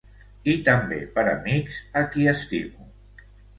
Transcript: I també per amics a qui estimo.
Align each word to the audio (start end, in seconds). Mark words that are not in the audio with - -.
I 0.53 0.55
també 0.69 0.97
per 1.17 1.27
amics 1.35 1.79
a 2.03 2.05
qui 2.17 2.27
estimo. 2.35 2.91